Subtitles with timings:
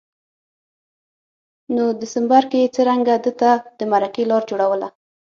[1.75, 4.87] نو دسمبر کي یې څرنګه ده ته د مرکې لار جوړوله